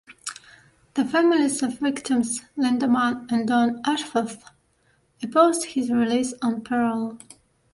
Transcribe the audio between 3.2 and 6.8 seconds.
and Dawn Ashworth opposed his release on